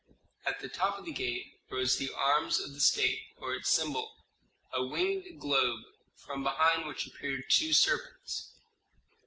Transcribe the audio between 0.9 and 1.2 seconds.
of the